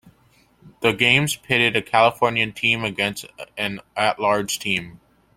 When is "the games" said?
0.79-1.35